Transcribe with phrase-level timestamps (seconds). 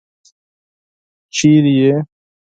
[1.35, 1.93] چېرته يې؟